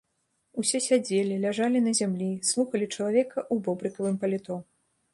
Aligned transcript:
Усе 0.63 0.79
сядзелі, 0.85 1.35
ляжалі 1.43 1.83
на 1.89 1.93
зямлі, 2.01 2.31
слухалі 2.55 2.91
чалавека 2.95 3.39
ў 3.53 3.67
бобрыкавым 3.69 4.21
паліто. 4.27 4.63